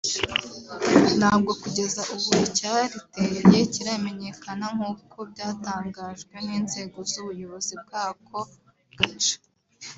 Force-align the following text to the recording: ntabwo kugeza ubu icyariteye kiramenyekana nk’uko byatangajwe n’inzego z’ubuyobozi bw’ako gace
ntabwo 1.19 1.51
kugeza 1.61 2.01
ubu 2.13 2.29
icyariteye 2.47 3.59
kiramenyekana 3.73 4.65
nk’uko 4.75 5.17
byatangajwe 5.31 6.35
n’inzego 6.45 6.97
z’ubuyobozi 7.09 7.73
bw’ako 7.83 8.39
gace 8.97 9.35